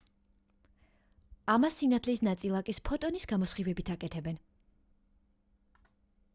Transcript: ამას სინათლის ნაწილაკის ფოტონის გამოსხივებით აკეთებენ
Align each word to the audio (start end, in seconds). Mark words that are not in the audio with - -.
ამას 1.55 1.77
სინათლის 1.81 2.23
ნაწილაკის 2.29 2.81
ფოტონის 2.89 3.29
გამოსხივებით 3.35 3.95
აკეთებენ 3.97 4.43